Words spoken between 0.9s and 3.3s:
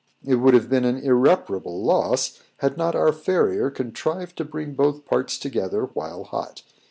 irreparable loss, had not our